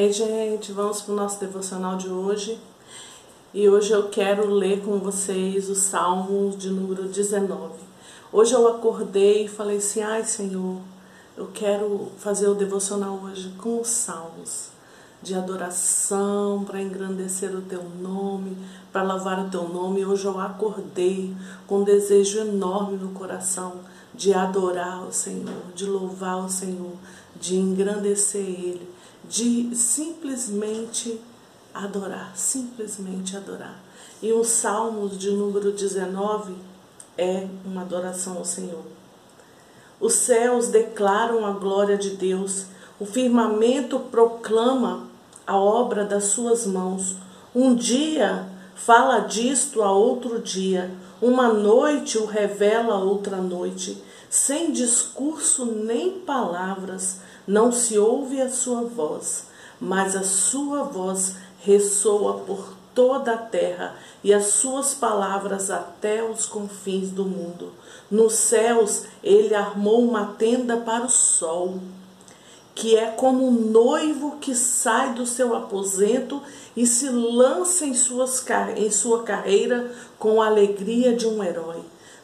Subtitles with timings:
[0.00, 2.58] Ei, gente, vamos para o nosso devocional de hoje.
[3.52, 7.74] E hoje eu quero ler com vocês o Salmo de número 19.
[8.32, 10.78] Hoje eu acordei e falei assim: ai, Senhor,
[11.36, 14.70] eu quero fazer o devocional hoje com os salmos
[15.22, 18.56] de adoração, para engrandecer o teu nome,
[18.90, 20.02] para louvar o teu nome.
[20.02, 21.36] Hoje eu acordei
[21.66, 23.74] com um desejo enorme no coração
[24.14, 26.94] de adorar o Senhor, de louvar o Senhor,
[27.38, 28.99] de engrandecer Ele
[29.30, 31.20] de simplesmente
[31.72, 33.80] adorar, simplesmente adorar.
[34.20, 36.56] E o Salmo de número 19
[37.16, 38.82] é uma adoração ao Senhor.
[40.00, 42.66] Os céus declaram a glória de Deus,
[42.98, 45.06] o firmamento proclama
[45.46, 47.14] a obra das suas mãos.
[47.54, 50.90] Um dia fala disto a outro dia,
[51.22, 57.16] uma noite o revela a outra noite, sem discurso nem palavras
[57.48, 59.46] não se ouve a sua voz,
[59.80, 66.46] mas a sua voz ressoa por toda a terra e as suas palavras até os
[66.46, 67.72] confins do mundo.
[68.08, 71.80] Nos céus ele armou uma tenda para o sol,
[72.72, 76.40] que é como um noivo que sai do seu aposento
[76.76, 78.44] e se lança em, suas,
[78.76, 81.82] em sua carreira com a alegria de um herói.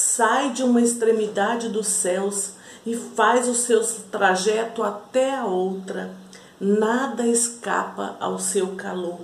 [0.00, 2.52] Sai de uma extremidade dos céus
[2.86, 3.82] e faz o seu
[4.12, 6.14] trajeto até a outra.
[6.60, 9.18] Nada escapa ao seu calor.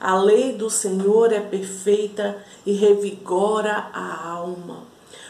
[0.00, 4.78] A lei do Senhor é perfeita e revigora a alma.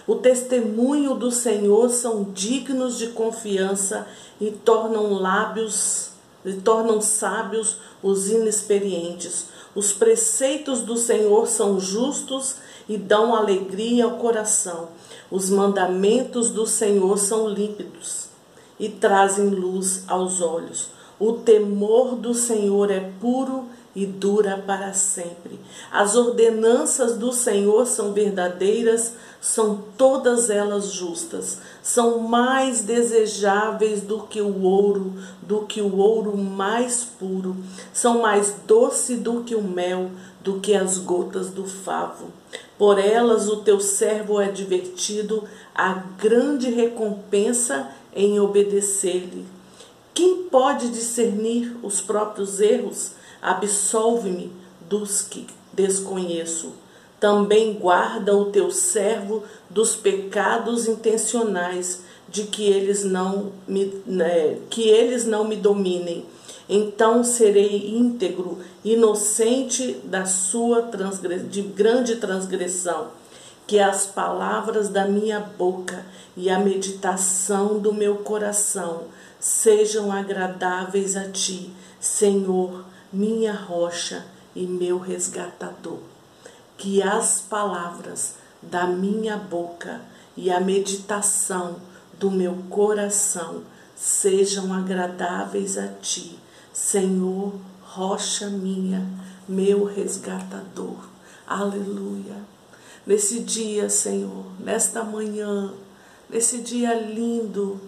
[0.07, 4.07] O testemunho do Senhor são dignos de confiança
[4.41, 9.49] e tornam lábios e tornam sábios os inexperientes.
[9.75, 12.57] Os preceitos do Senhor são justos
[12.89, 14.89] e dão alegria ao coração.
[15.31, 18.29] Os mandamentos do Senhor são límpidos
[18.79, 20.89] e trazem luz aos olhos.
[21.19, 23.65] O temor do Senhor é puro
[23.95, 25.59] e dura para sempre.
[25.91, 31.59] As ordenanças do Senhor são verdadeiras, são todas elas justas.
[31.83, 37.57] São mais desejáveis do que o ouro, do que o ouro mais puro.
[37.95, 40.11] São mais doce do que o mel,
[40.43, 42.27] do que as gotas do favo.
[42.79, 45.45] Por elas o teu servo é divertido,
[45.75, 49.47] a grande recompensa em obedecer-lhe.
[50.13, 53.13] Quem pode discernir os próprios erros?
[53.41, 54.53] Absolve-me
[54.89, 56.73] dos que desconheço.
[57.21, 64.89] Também guarda o teu servo dos pecados intencionais, de que eles não me, né, que
[64.89, 66.27] eles não me dominem
[66.69, 70.91] então serei íntegro, inocente da sua
[71.49, 73.09] de grande transgressão.
[73.67, 76.07] Que as palavras da minha boca
[76.37, 79.05] e a meditação do meu coração
[79.41, 84.25] sejam agradáveis a ti, Senhor, minha rocha
[84.55, 85.99] e meu resgatador.
[86.79, 90.01] Que as palavras da minha boca
[90.37, 91.77] e a meditação
[92.19, 93.63] do meu coração
[93.95, 96.39] sejam agradáveis a ti,
[96.77, 99.09] Senhor, rocha minha,
[99.49, 101.09] meu resgatador.
[101.47, 102.37] Aleluia.
[103.07, 105.73] Nesse dia, Senhor, nesta manhã,
[106.29, 107.81] nesse dia lindo,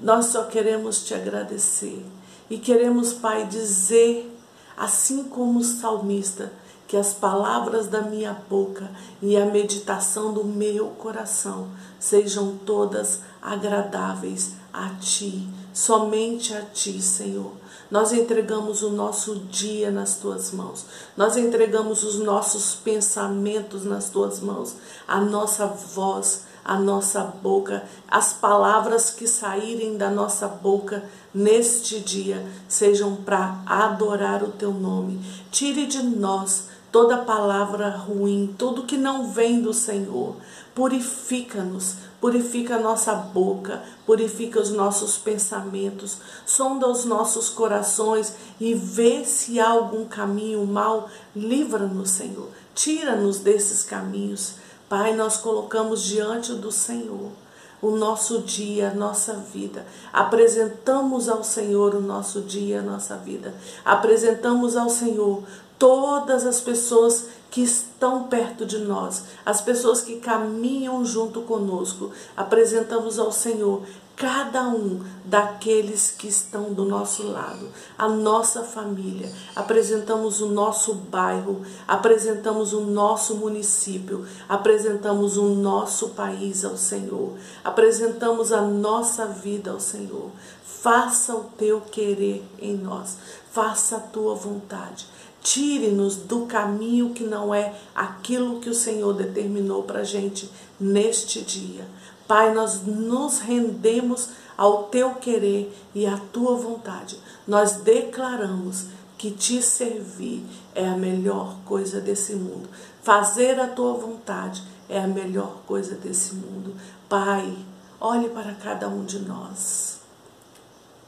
[0.00, 2.02] nós só queremos te agradecer
[2.48, 4.34] e queremos, Pai, dizer,
[4.74, 6.50] assim como o salmista,
[6.86, 8.90] que as palavras da minha boca
[9.20, 11.68] e a meditação do meu coração
[12.00, 15.46] sejam todas agradáveis a Ti,
[15.78, 17.52] somente a Ti, Senhor.
[17.88, 20.84] Nós entregamos o nosso dia nas tuas mãos.
[21.16, 24.74] Nós entregamos os nossos pensamentos nas tuas mãos,
[25.06, 32.44] a nossa voz, a nossa boca, as palavras que saírem da nossa boca neste dia
[32.68, 35.24] sejam para adorar o teu nome.
[35.52, 40.34] Tire de nós toda palavra ruim, tudo que não vem do Senhor.
[40.74, 49.24] Purifica-nos, purifica a nossa boca, purifica os nossos pensamentos, sonda os nossos corações e vê
[49.24, 51.08] se há algum caminho mal.
[51.34, 52.48] Livra-nos, Senhor.
[52.74, 54.54] Tira-nos desses caminhos.
[54.88, 57.30] Pai, nós colocamos diante do Senhor
[57.80, 59.86] o nosso dia, a nossa vida.
[60.12, 63.54] Apresentamos ao Senhor o nosso dia, a nossa vida.
[63.84, 65.42] Apresentamos ao Senhor
[65.78, 72.10] todas as pessoas que estão perto de nós, as pessoas que caminham junto conosco.
[72.36, 73.82] Apresentamos ao Senhor
[74.18, 81.62] cada um daqueles que estão do nosso lado, a nossa família, apresentamos o nosso bairro,
[81.86, 89.78] apresentamos o nosso município, apresentamos o nosso país ao Senhor, apresentamos a nossa vida ao
[89.78, 90.30] Senhor.
[90.64, 93.16] Faça o teu querer em nós,
[93.52, 95.06] faça a tua vontade.
[95.42, 101.40] Tire-nos do caminho que não é aquilo que o Senhor determinou para a gente neste
[101.40, 101.86] dia.
[102.28, 107.18] Pai, nós nos rendemos ao teu querer e à tua vontade.
[107.46, 108.86] Nós declaramos
[109.16, 110.44] que te servir
[110.74, 112.68] é a melhor coisa desse mundo.
[113.02, 116.74] Fazer a tua vontade é a melhor coisa desse mundo.
[117.08, 117.56] Pai,
[117.98, 120.00] olhe para cada um de nós.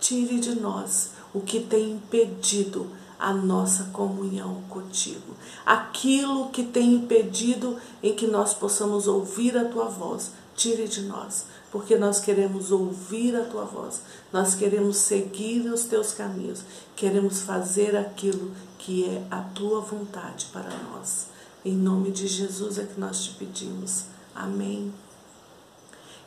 [0.00, 5.36] Tire de nós o que tem impedido a nossa comunhão contigo.
[5.66, 11.46] Aquilo que tem impedido em que nós possamos ouvir a tua voz, tire de nós,
[11.72, 16.62] porque nós queremos ouvir a tua voz, nós queremos seguir os teus caminhos,
[16.94, 21.28] queremos fazer aquilo que é a tua vontade para nós.
[21.64, 24.04] Em nome de Jesus é que nós te pedimos.
[24.34, 24.92] Amém.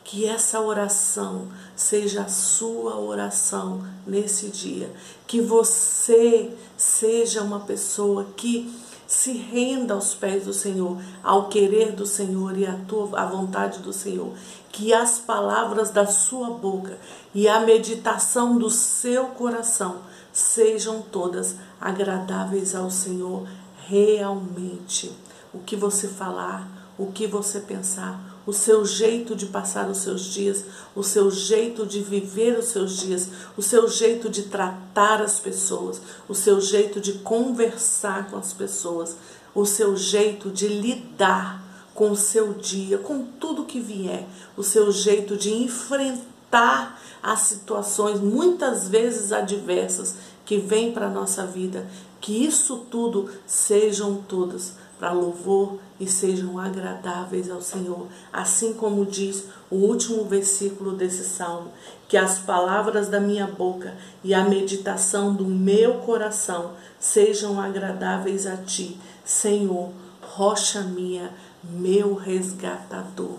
[0.02, 4.92] Que essa oração seja a sua oração nesse dia.
[5.26, 8.72] Que você seja uma pessoa que
[9.14, 13.78] se renda aos pés do Senhor, ao querer do Senhor e à, tua, à vontade
[13.78, 14.32] do Senhor.
[14.72, 16.98] Que as palavras da sua boca
[17.32, 20.00] e a meditação do seu coração
[20.32, 23.46] sejam todas agradáveis ao Senhor
[23.86, 25.16] realmente.
[25.52, 26.68] O que você falar,
[26.98, 30.64] o que você pensar, o seu jeito de passar os seus dias,
[30.94, 36.00] o seu jeito de viver os seus dias, o seu jeito de tratar as pessoas,
[36.28, 39.16] o seu jeito de conversar com as pessoas,
[39.54, 41.62] o seu jeito de lidar
[41.94, 44.26] com o seu dia, com tudo que vier,
[44.56, 51.46] o seu jeito de enfrentar as situações muitas vezes adversas que vêm para a nossa
[51.46, 51.86] vida,
[52.20, 58.06] que isso tudo sejam todas para louvor e sejam agradáveis ao Senhor.
[58.32, 61.72] Assim como diz o último versículo desse salmo,
[62.08, 68.56] que as palavras da minha boca e a meditação do meu coração sejam agradáveis a
[68.56, 69.90] ti, Senhor,
[70.22, 71.32] rocha minha,
[71.62, 73.38] meu resgatador.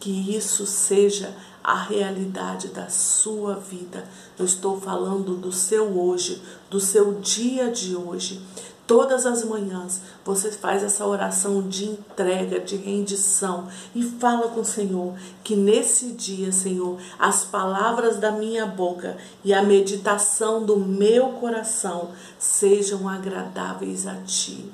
[0.00, 4.04] Que isso seja a realidade da sua vida.
[4.38, 6.40] Eu estou falando do seu hoje,
[6.70, 8.40] do seu dia de hoje.
[8.88, 14.64] Todas as manhãs você faz essa oração de entrega, de rendição e fala com o
[14.64, 15.14] Senhor
[15.44, 22.12] que nesse dia, Senhor, as palavras da minha boca e a meditação do meu coração
[22.38, 24.72] sejam agradáveis a Ti.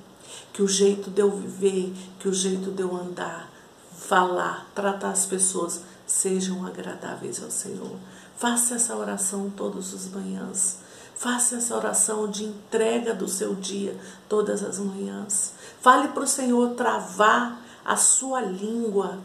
[0.53, 3.51] Que o jeito de eu viver, que o jeito de eu andar,
[3.99, 7.97] falar, tratar as pessoas sejam agradáveis ao Senhor.
[8.37, 10.84] Faça essa oração todos os manhãs.
[11.15, 13.97] Faça essa oração de entrega do seu dia
[14.29, 15.53] todas as manhãs.
[15.81, 19.19] Fale para o Senhor travar a sua língua,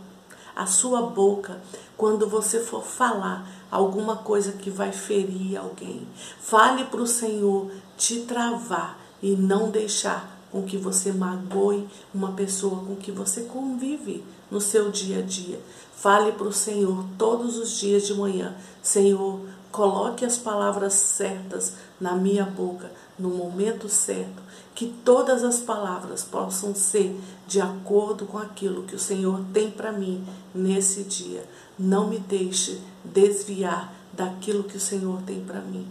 [0.56, 1.60] a sua boca,
[1.98, 6.08] quando você for falar alguma coisa que vai ferir alguém.
[6.40, 12.84] Fale para o Senhor te travar e não deixar com que você magoe uma pessoa
[12.84, 15.60] com que você convive no seu dia a dia.
[15.96, 22.16] Fale para o Senhor todos os dias de manhã: Senhor, coloque as palavras certas na
[22.16, 24.42] minha boca no momento certo,
[24.74, 29.92] que todas as palavras possam ser de acordo com aquilo que o Senhor tem para
[29.92, 30.26] mim
[30.56, 31.44] nesse dia.
[31.78, 35.86] Não me deixe desviar daquilo que o Senhor tem para mim.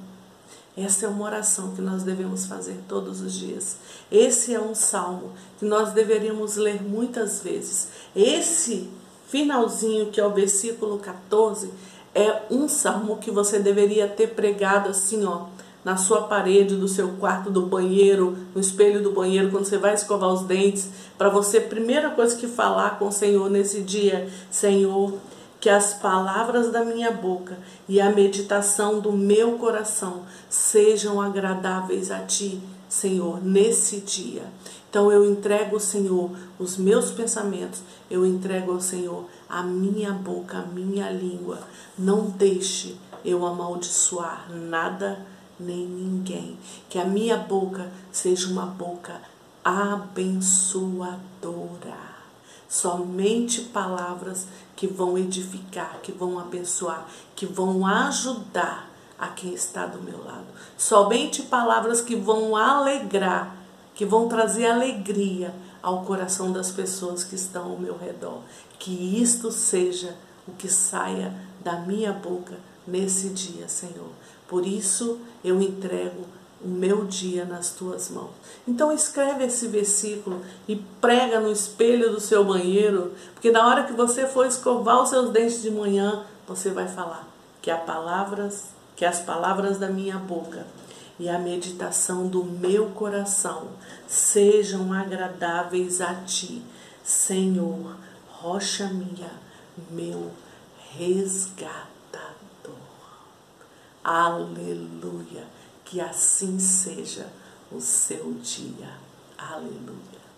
[0.77, 3.77] Essa é uma oração que nós devemos fazer todos os dias.
[4.11, 7.89] Esse é um salmo que nós deveríamos ler muitas vezes.
[8.15, 8.89] Esse
[9.27, 11.71] finalzinho, que é o versículo 14,
[12.15, 15.47] é um salmo que você deveria ter pregado assim, ó,
[15.85, 19.95] na sua parede do seu quarto, do banheiro, no espelho do banheiro, quando você vai
[19.95, 25.15] escovar os dentes, para você, primeira coisa que falar com o Senhor nesse dia, Senhor,
[25.61, 32.21] que as palavras da minha boca e a meditação do meu coração sejam agradáveis a
[32.21, 34.45] ti, Senhor, nesse dia.
[34.89, 40.59] Então eu entrego ao Senhor os meus pensamentos, eu entrego ao Senhor a minha boca,
[40.59, 41.61] a minha língua.
[41.99, 45.25] Não deixe eu amaldiçoar nada
[45.61, 46.59] nem ninguém.
[46.89, 49.21] Que a minha boca seja uma boca
[49.65, 51.19] abençoadora.
[52.69, 60.01] Somente palavras que vão edificar, que vão abençoar, que vão ajudar a quem está do
[60.01, 60.47] meu lado.
[60.77, 63.57] Somente palavras que vão alegrar,
[63.95, 68.41] que vão trazer alegria ao coração das pessoas que estão ao meu redor.
[68.79, 70.15] Que isto seja
[70.47, 72.55] o que saia da minha boca
[72.87, 74.11] nesse dia, Senhor.
[74.47, 76.25] Por isso eu entrego
[76.65, 78.31] o meu dia nas tuas mãos.
[78.67, 83.93] Então escreve esse versículo e prega no espelho do seu banheiro, porque na hora que
[83.93, 87.29] você for escovar os seus dentes de manhã, você vai falar
[87.61, 90.67] que as palavras, que as palavras da minha boca
[91.21, 93.69] e a meditação do meu coração
[94.09, 96.65] sejam agradáveis a ti,
[97.05, 99.31] Senhor, rocha minha,
[99.89, 100.33] meu
[100.97, 102.19] resgatador.
[104.03, 105.45] Aleluia.
[105.85, 107.29] Que assim seja
[107.71, 108.91] o seu dia.
[109.39, 110.18] Aleluia.